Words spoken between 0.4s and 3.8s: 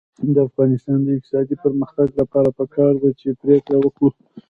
افغانستان د اقتصادي پرمختګ لپاره پکار ده چې پرېکړه